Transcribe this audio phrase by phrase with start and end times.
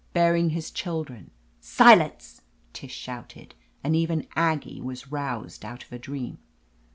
[0.13, 1.29] 'Bearing his children
[1.61, 2.41] —"^Silence!"
[2.73, 3.53] Tish shouted,
[3.83, 6.39] and even Aggie was roused out of a dream.